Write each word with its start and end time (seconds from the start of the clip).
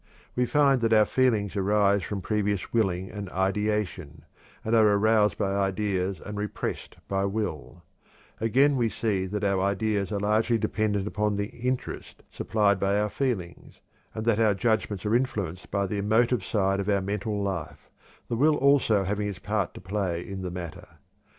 We 0.35 0.47
find 0.47 0.81
that 0.81 0.93
our 0.93 1.05
feelings 1.05 1.55
arise 1.55 2.01
from 2.01 2.21
previous 2.23 2.73
willing 2.73 3.11
and 3.11 3.29
ideation, 3.29 4.25
and 4.65 4.73
are 4.75 4.87
aroused 4.87 5.37
by 5.37 5.53
ideas 5.53 6.19
and 6.19 6.39
repressed 6.39 6.97
by 7.07 7.25
will; 7.25 7.83
again 8.39 8.77
we 8.77 8.89
see 8.89 9.27
that 9.27 9.43
our 9.43 9.61
ideas 9.61 10.11
are 10.11 10.19
largely 10.19 10.57
dependent 10.57 11.05
upon 11.07 11.35
the 11.35 11.45
interest 11.49 12.23
supplied 12.31 12.79
by 12.79 12.99
our 12.99 13.11
feelings, 13.11 13.81
and 14.15 14.25
that 14.25 14.39
our 14.39 14.55
judgments 14.55 15.05
are 15.05 15.13
influenced 15.15 15.69
by 15.69 15.85
the 15.85 15.99
emotive 15.99 16.43
side 16.43 16.79
of 16.79 16.89
our 16.89 17.01
mental 17.01 17.39
life, 17.39 17.87
the 18.27 18.35
will 18.35 18.55
also 18.55 19.03
having 19.03 19.27
its 19.27 19.37
part 19.37 19.75
to 19.75 19.81
play 19.81 20.27
in 20.27 20.41
the 20.41 20.49
matter. 20.49 20.87